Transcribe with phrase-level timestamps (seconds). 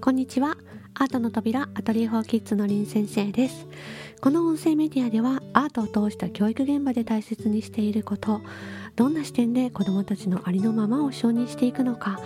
[0.00, 0.56] こんにちは。
[0.94, 3.66] アートの扉アトリエフォーキッズのりん先生です。
[4.20, 8.40] この音声メディアではアートを通した教育現場で大切にしていること
[8.94, 12.18] どんな視点で子どもたちのありのままを承認していくのか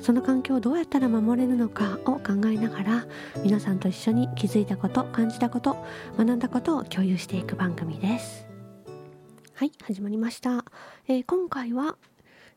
[0.00, 3.06] その環境をどうやったら守れるのかを考えながら
[3.42, 5.84] 皆さんと一緒に気づいたこと感じたこと
[6.18, 8.50] 学んだことを共有していく番組です。
[9.60, 10.64] はい始まりました、
[11.06, 11.96] えー、今回は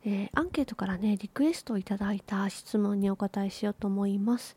[0.06, 4.56] えー、アンケートからねリクエストをいただいた質問にお答えしようと思います、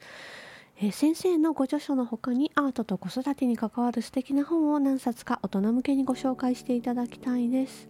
[0.78, 7.88] えー、先生のご著書の他にアートと子育てに関わる素敵な本を何冊か大人向けにご紹介していただきたいです。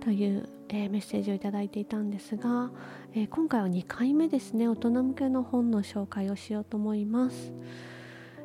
[0.00, 2.70] という、えー、メッセージをいただいていたんですが、
[3.14, 7.52] え今回は2回目ですね大人向けの本の紹介をしようと思います。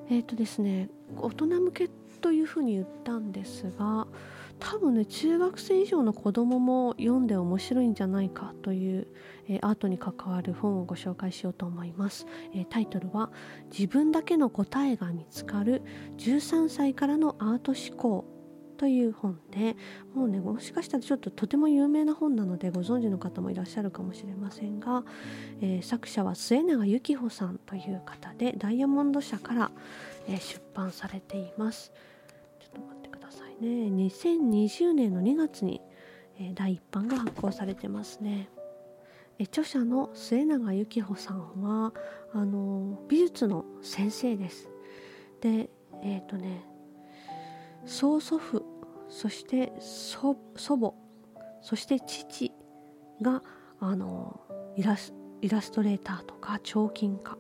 [0.09, 1.90] えっ、とですね大人向け
[2.21, 4.07] というふうに言ったんですが
[4.59, 9.07] 多分ね中学生以上の子供も読んで面白いんじゃないかという、
[9.48, 13.31] えー、アートに関わる本をご紹介しようと思います、えー、タイトルは
[13.71, 15.81] 「自分だけの答えが見つかる
[16.18, 18.26] 13歳からのアート思考」
[18.77, 19.77] という本で
[20.13, 25.04] もうねもしかしたらちょっととても有名な本なのでご存知の方もいらっしゃるかもしれませんが、
[25.62, 29.71] えー、作者は末永由紀穂さんという方でダイヤモンド社から、
[30.27, 31.93] え出版されています。
[33.63, 35.81] ね2020年の2月に、
[36.39, 38.49] え、第1版が発行されてますね。
[39.39, 41.93] え著者の末永由紀穂さんは
[42.34, 44.69] あの美術の先生です。
[45.41, 45.69] で
[46.03, 46.63] えっ、ー、とね
[47.85, 48.63] 曽祖父
[49.09, 50.93] そして祖母
[51.61, 52.51] そして父
[53.21, 53.41] が
[53.79, 54.39] あの
[54.75, 57.37] イラスイラストレーターとか彫金家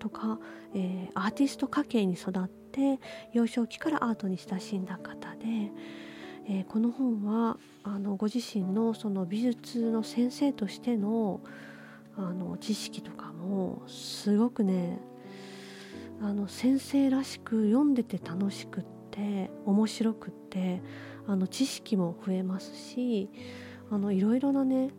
[0.00, 0.40] とか、
[0.74, 2.98] えー、アーティスト家系に育って
[3.32, 5.70] 幼少期からアートに親しんだ方で、
[6.48, 11.40] えー、この本はあのご自身のその美術の先生としての
[12.16, 14.98] あの知識とかもすごくね
[16.20, 20.82] あの先生らしく読んでて楽しくって面白くって
[21.26, 23.30] あの知識も増えますし
[23.90, 24.90] あのいろいろなね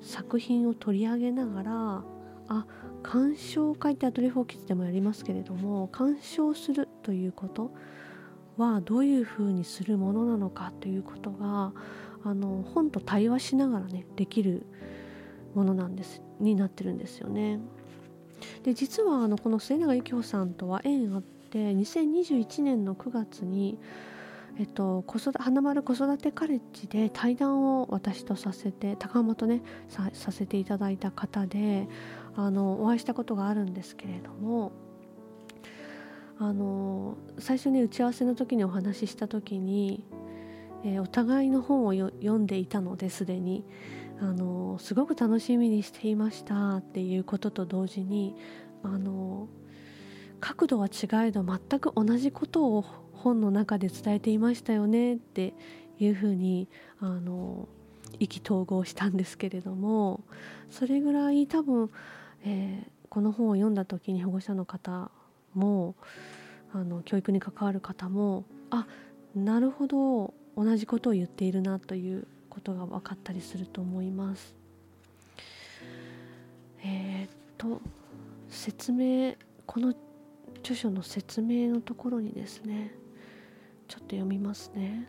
[0.00, 2.04] 作品を取り上げながら
[2.50, 2.66] あ
[3.04, 7.70] 鑑賞会ってアトリフォーキッズでもやりますけれども鑑賞するということ
[8.56, 11.72] はどういうふうにするものなのかということが
[12.24, 14.66] あの本と対話しながらねできる
[15.54, 17.60] ものなんですになってるんですよね。
[18.64, 23.78] で実はあのこの末永由紀穂さんとは縁あって2021年の9月に
[24.58, 31.88] えっと、子育花丸子育てカレッジで対談を私とさせて高浜とねさせていただいた方で
[32.36, 34.72] あのお会いしたことがあるんですけれども
[36.38, 40.04] あの最初に打ち合わせの時にお話しした時に、
[40.84, 43.64] えー、お互いの本を読んでいたのですでに。
[44.22, 48.36] あのすごく楽しみにしていましたっていうことと同時に
[48.82, 49.48] あの
[50.40, 55.54] 角度は違えど全く同じことを本の中で伝えていましたよねって
[55.98, 56.68] いうふうに
[57.00, 57.68] あの
[58.18, 60.22] 意気投合したんですけれども
[60.70, 61.90] それぐらい多分
[62.44, 65.10] えー、この本を読んだ時に保護者の方
[65.54, 65.94] も
[66.72, 68.86] あの教育に関わる方もあ
[69.34, 74.54] なるほど同じことを言っているなということが分かったりすると思います。
[76.82, 77.80] えー、っと
[78.48, 79.34] 説明
[79.66, 79.94] この
[80.60, 82.92] 著書の説明のところにですね
[83.86, 85.08] ちょっと読みますね。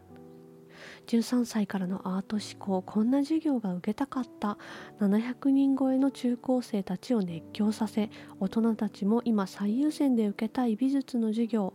[1.08, 4.58] 13歳からのアート思考こんな授業が受けたかった。
[5.00, 8.09] 700人超えの中高生たちを熱狂させ
[8.40, 11.74] 大人たちも今最優先で受けたい美術の授業。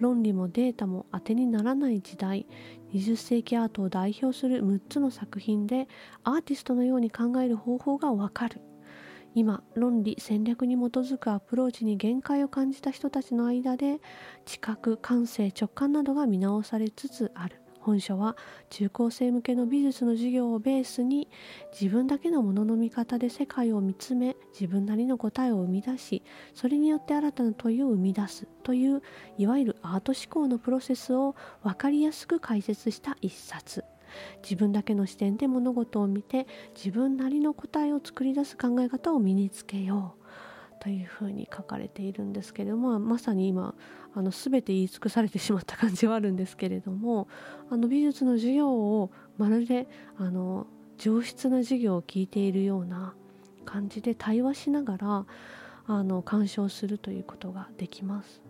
[0.00, 2.46] 論理もデータも当てにならない時代。
[2.92, 5.88] 20世紀アートを代表する6つの作品で
[6.24, 8.60] アーティストのように考える方法がわかる。
[9.34, 13.98] 今論理戦略に基づくアプローチに限界を感じた人たちの間で
[14.44, 17.61] 知覚感性直感などが見直されつつある。
[17.82, 18.36] 本書は
[18.70, 21.28] 中高生向けの美術の授業をベースに
[21.72, 26.22] 自分だけのものの見方で世界を見つめ自分なりの答えを生み出し
[26.54, 29.02] それによって新たな問いを生み出すという
[29.36, 33.84] いわゆるアート思考のプロセスを分かりやすく解説した一冊。
[34.42, 36.46] 自分だけの視点で物事を見て
[36.76, 40.21] 自分なりの答えを作り出す考え方を身につけよう。
[40.82, 43.76] というふうに書かれているんですけれどもまさに今
[44.16, 47.28] あの全て言い尽くされてしまった感じはあるんですけれども
[47.70, 49.86] あの美術の授業をまるで
[50.18, 50.66] あの
[50.98, 53.14] 上質な授業を聞いているような
[53.64, 55.26] 感じで対話しながら
[55.86, 58.42] あの鑑賞するということができます。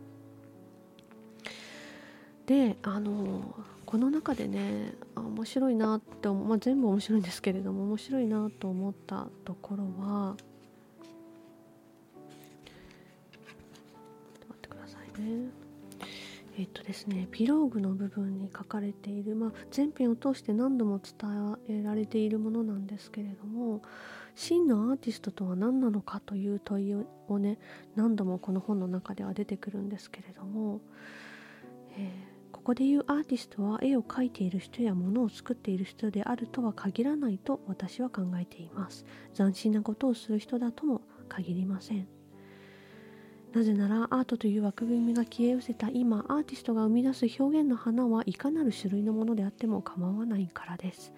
[2.46, 3.55] であの
[3.85, 10.37] この中でね面白いなって思う、まあ、全部面白いんですけれども面白いなと思ったところは
[15.23, 15.63] ね。
[16.59, 23.81] えっとですね、ピローグの部分に書かれている、まあ、全編を通して何度も伝えられているものなんですけれども
[24.35, 26.95] 真のアーティストとは何なのかという問い
[27.29, 27.59] をね
[27.97, 30.81] 何度もこの本の中では出てくるんですけれども、
[31.97, 42.07] えー、ここで言うアーティストは絵を描いている人や物を作っている人であるとは限らないと私は考えています斬新なことをする人だとも限りません
[43.54, 51.12] なぜならアートという枠組みが消え失せた今アーティストが生み出す表現の花はいかなる種類のものであっても構わないからです。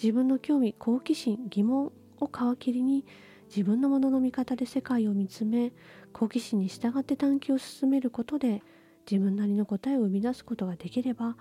[0.00, 3.04] 自分の興味好奇心疑問を皮切りに
[3.48, 5.72] 自分のものの見方で世界を見つめ
[6.12, 8.62] 好奇心に従って探求を進めることで
[9.10, 11.36] 自分なりの答えを生み出すことができれば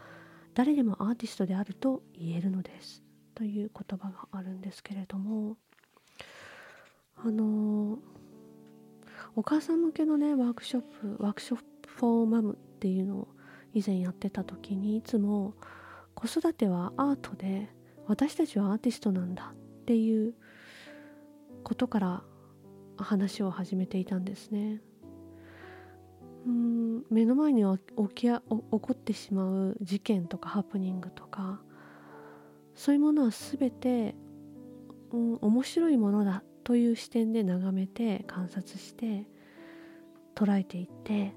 [0.55, 3.03] 誰でもアーティストであると言えるのです。
[3.35, 5.57] という言葉があるんですけれども
[7.17, 8.14] あのー
[9.35, 10.81] お母さん向けのねワークショッ
[11.17, 13.27] プワークショップフォーマムっていうのを
[13.73, 15.53] 以前やってた時にいつも
[16.13, 17.69] 子育てはアートで
[18.07, 20.33] 私たちはアーティストなんだっていう
[21.63, 22.23] ことから
[22.97, 24.81] 話を始めていたんですね。
[26.45, 31.59] うん目の前に起き起こってしまう事件とかハプニングとか
[32.75, 34.15] そういうものは全て、
[35.11, 39.25] うん、面白いものだという視点で眺めて観察して
[40.35, 41.33] 捉えていって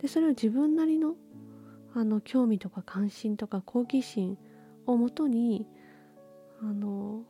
[0.00, 1.16] でそれを自分なりの
[1.92, 4.38] あの興味とか関心とか好奇心
[4.86, 5.66] をもとに
[6.62, 7.24] あの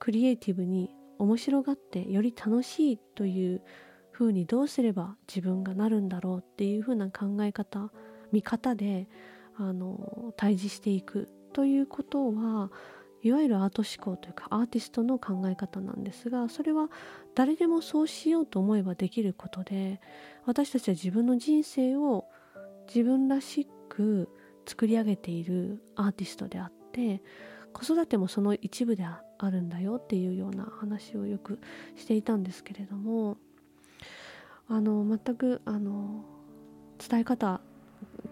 [0.00, 3.62] クリエイティブに面白がってより楽しいという
[4.10, 7.92] ふうにどうすれば自分がなるんだろうっていうふうな考え方
[8.32, 9.08] 見方で
[9.56, 12.70] あの対峙していくということは
[13.26, 16.88] いわゆるアート思考というかアーティストの考え方なんですがそれは
[17.34, 20.00] 誰でもそうしようと思えばできることで
[20.44, 22.26] 私たちは自分の人生を
[22.86, 24.28] 自分らしく
[24.64, 27.20] 作り上げているアーティストであって
[27.72, 29.20] 子育てもその一部であ
[29.50, 31.58] るんだよっていうような話をよく
[31.96, 33.38] していたんですけれども
[34.68, 36.24] あの全くあの
[36.96, 37.60] 伝え方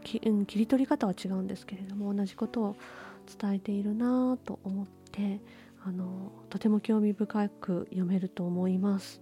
[0.05, 0.21] 切
[0.57, 2.77] り取り方は違うんですけれども同じことを
[3.25, 5.41] 伝えているなと思って
[5.85, 9.21] あのとても興味深く読めると思います。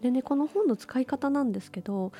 [0.00, 2.12] でねこの本の使い方なんですけど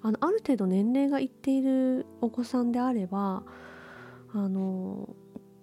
[0.00, 3.42] あのある程度年齢がいっているお子さんであれば
[4.32, 5.08] あの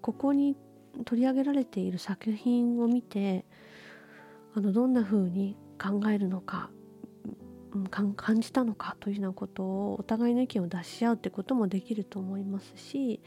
[0.02, 0.58] ここに
[1.06, 3.46] 取り上げられている作品を見て
[4.56, 6.70] あのどんな風に考えるのか
[7.92, 13.22] 感じたのかというようなことをお互いの意見を出し合うってこともできると思いますし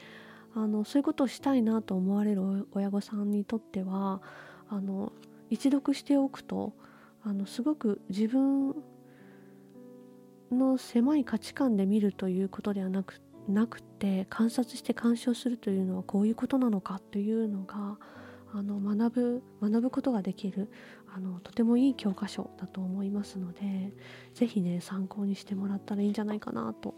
[0.55, 4.21] あのそういうことをしたいなと思われる親御さんにとっては
[4.69, 5.13] あの
[5.51, 6.75] 一読しておくと
[7.25, 8.75] あのすごく自分
[10.51, 17.99] の狭い価値観で見るということではなくなくて観察して鑑賞するというのはこういうことなのかというのが
[18.55, 20.71] あの学ぶ学ぶことができる
[21.15, 23.93] あのとてもいい教科書だと思いますので
[24.35, 26.95] 是非ね参考にしてもらったらいいんじゃないかなと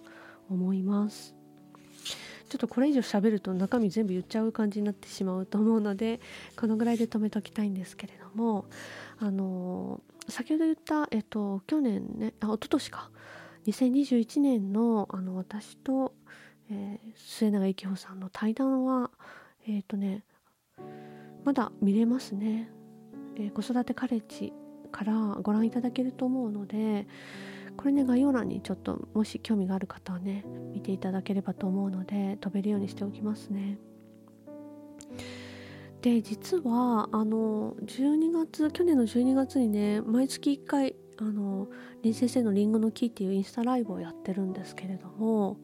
[0.50, 1.43] 思います。
[2.54, 6.20] ちょっとこれ以上喋ると中身全部言っちゃう感じになってしまうと思うので
[6.56, 8.66] このぐらいで止めときたいんですけれども
[9.18, 13.10] あの先ほど言った、えっと、去年ねあ一昨年か。
[13.66, 16.14] 2021年のあの私と、
[16.70, 19.10] えー、末永幸穂さんの対談は
[19.66, 20.22] えっ、ー、とね
[21.44, 22.70] まだ見れますね、
[23.34, 24.52] えー、子育てカレッジ
[24.92, 27.08] からご覧いただけると思うので
[27.76, 33.78] これね概要欄にちょっともし興味がある方はね見ていただければと思うので飛べるようにしておきますね。
[36.02, 41.68] で実はあの12月去年の12月にね毎月1回あの
[42.02, 45.56] 林先生の「りんごの木」っていうインスタライブをやってるんですけれども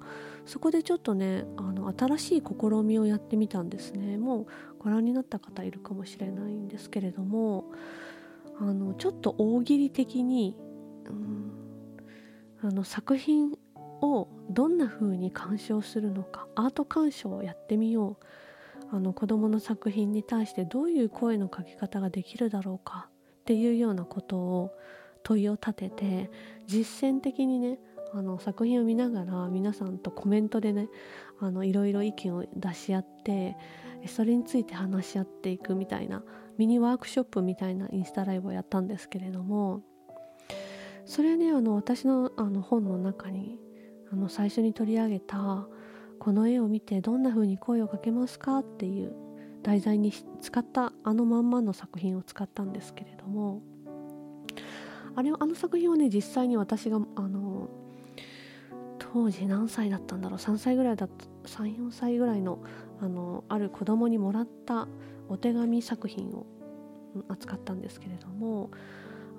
[0.47, 4.17] そこでちょっとねあの新しい試みをやってみたんですね。
[4.17, 4.47] もう
[4.79, 7.67] ご覧になった方いるかもしれないんですけれども
[8.59, 10.57] あのちょっと大喜利的に、
[11.07, 11.60] うん
[12.63, 13.53] あの作品
[14.03, 18.27] をどんな風に鑑賞するのかアート鑑賞をやってみよう。
[18.93, 23.09] あの子どもの作品に対してどういう声のかけ方ができるだろうか
[23.41, 24.73] っていうようなことを
[25.23, 26.31] 問いを立てて
[26.67, 27.79] 実践的にね
[28.13, 30.89] あの作品を見ながら皆さんとコメントでね
[31.39, 33.57] あのいろいろ意見を出し合って
[34.07, 36.25] それについて話し合っていくみたいな
[36.59, 39.83] ミニワークショップみたいなインスタライブをやったんですけれども
[41.05, 43.59] それねあの私のあの本の中に
[44.13, 45.67] あの最初に取り上げた
[46.19, 48.59] この絵を見てどんな風に声をかけますか？
[48.59, 49.13] っていう
[49.63, 53.63] 題材に使ったあのまんまの作品を使ったんですけれども
[55.15, 57.69] あれあの作品はね実際に私があの
[58.99, 62.63] 当時何歳だったんだろう？3歳ぐらいだった34歳ぐらいの
[63.01, 64.87] あのある子供にもらった
[65.29, 66.47] お手紙作品を
[67.29, 68.71] 扱ったんですけれども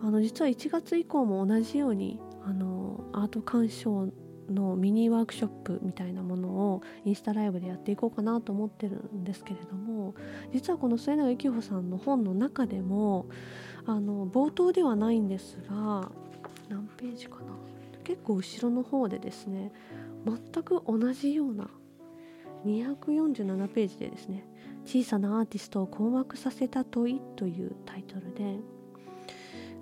[0.04, 4.10] あの実は1月以降も同じようにあのアート鑑賞
[4.50, 10.16] のミニワークショップみたいなものをインスタライブでやっていこうかなと思ってるんですけれども
[10.52, 13.28] 実はこの末永幸穂さんの本の中でも
[13.86, 16.12] あの冒頭ではないんですが
[16.70, 17.52] 何ページかな。
[18.04, 19.72] 結構後ろの方でですね
[20.26, 21.70] 全く同じような
[22.66, 24.46] 247ページでですね
[24.86, 28.60] 「小さなアーティストを困惑させた問い」というタイトルで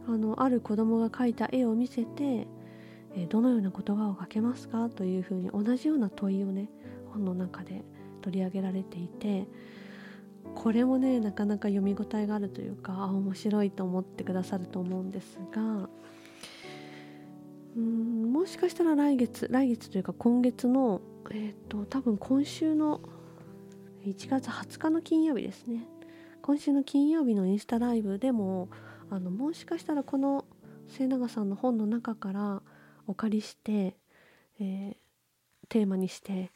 [0.10, 2.48] あのある子供が描いた絵を見せて
[3.16, 6.70] 「えどのような言葉をかけますか?」というふうに同じような問いをね
[7.14, 7.84] 本の中で
[8.22, 9.48] 取り上げられていて
[10.56, 15.90] これもねなかなか読み応えがあるというか面白いと思ってくださると思うんですが
[17.78, 23.00] うんもしかしたら来月来月というか今月のえっ、ー、と多分今週の
[24.06, 25.86] 1月20日の金曜日ですね
[26.42, 28.70] 今週の金曜日のインスタライブでも
[29.12, 30.46] あのもしかしたらこの
[30.88, 32.62] 末永さんの本の中から
[33.08, 33.96] お借りして、
[34.60, 34.96] えー、
[35.68, 36.52] テーマにして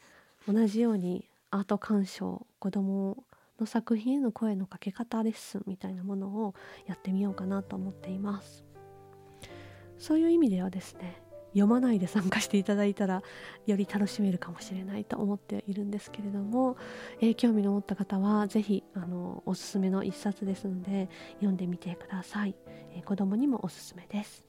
[0.46, 3.24] 同じようにアート鑑賞子ども
[3.58, 6.54] の作品への声のかけ方レッスンみたいなものを
[6.86, 8.64] やってみようかなと思っています。
[9.98, 11.22] そういう意味ではですね
[11.54, 13.22] 読まないで参加していただいたら
[13.66, 16.76] より楽しめるかもしれないと思っているんですけれども、
[17.20, 22.54] えー、興味の持った方は是非あのおすすめの一冊ですので読んでみてください、
[22.92, 24.44] えー、子供にもおすすめです。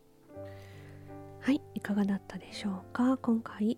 [1.40, 3.18] はいいかがだったでしょうか？
[3.18, 3.78] 今回、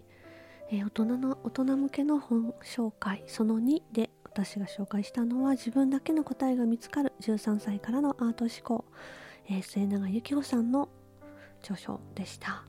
[0.72, 8.86] えー、大人の大人向けの本紹介その2で私が紹介したのは自分だけの答えが見つかる13歳からのアート思考、
[9.50, 10.88] えー、末永幸穂さんの
[11.60, 12.64] 著書でした。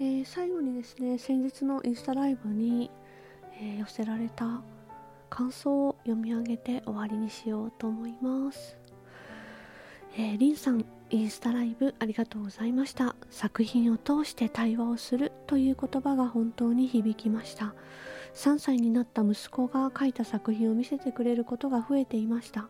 [0.00, 2.90] えー、最後にですね先日のインスタライブに、
[3.60, 4.62] えー、寄せられた
[5.28, 8.78] 感想を読み上げて終わりにしようと思います、
[10.16, 13.16] えー、リンさんインスタライブありがとうございました。
[13.30, 17.74] 作品を通して対話をするという言葉が本当に響きました。
[18.34, 22.68] 3歳になった息子が描いた作品を見せてくれることが増えていました。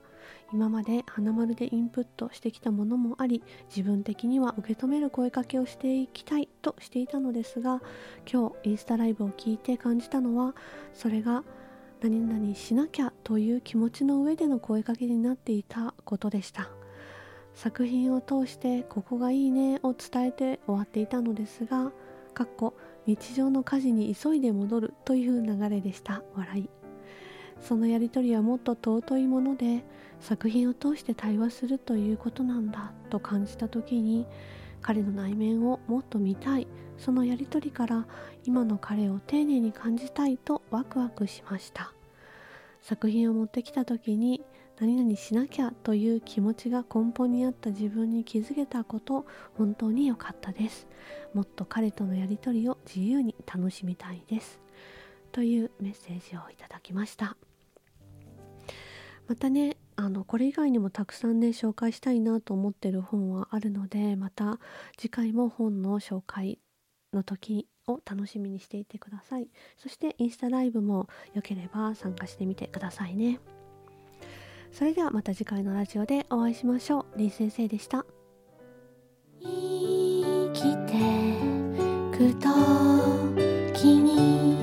[0.53, 7.81] 今まで花丸でインプットしてきたものもあり自分的には受け止める声かけをしていきたいとしていたのですが
[8.31, 10.55] 今日インスタライブを聞いて感じたのは
[10.95, 11.45] それが
[12.03, 16.71] 何々しなきゃという気持ちの上での声かけになっていたことでした。
[17.55, 21.93] 作品を通してここがいいねを伝えて終わっていたのですが
[22.33, 22.75] かっこ
[23.07, 26.23] 日常の家事に急いで戻るという流れでした。
[26.35, 26.80] 笑い。
[27.61, 29.85] そのやり取りはもっと尊いもので
[30.21, 34.27] 作品を通して対話するということなんだと感じた時に
[34.83, 36.67] 彼の内面をもっと見たい
[36.99, 38.07] そのやり取りから
[38.45, 41.93] 今の彼を丁寧に感じたいとワクワクしました。
[42.83, 44.43] 作品を持ってきた時に
[44.79, 49.27] 何々しなきゃという気持ちが根本にあった自分に気づけたこと
[49.59, 50.87] 本当に良かったです。
[51.35, 54.61] もっと彼とのやり取りを自由に楽しみたいです。
[55.33, 57.50] というメッセージをいただきました。
[59.31, 64.59] またねあのこれ以外にもたくさんね紹介したいなと思ってる本はあるのでまた
[64.99, 66.59] 次回も本の紹介
[67.13, 69.47] の時を楽しみにしていてください。
[69.77, 73.39] そしてインスタライブも良ければ参加してみてくださいね。
[74.73, 77.07] それではまた次回のラジオでお会いしましょう。
[77.17, 78.05] 林先生でした。
[79.41, 80.99] 生きて
[82.19, 82.49] くと
[83.79, 84.59] きに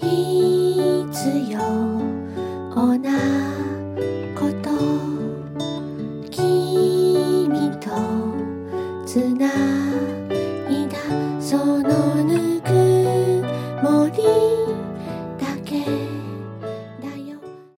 [0.00, 1.99] 必要